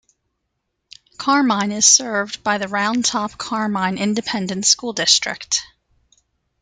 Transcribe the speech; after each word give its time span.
Carmine 1.19 1.71
is 1.71 1.85
served 1.85 2.43
by 2.43 2.57
the 2.57 2.67
Round 2.67 3.05
Top-Carmine 3.05 3.99
Independent 3.99 4.65
School 4.65 4.93
District. 4.93 5.61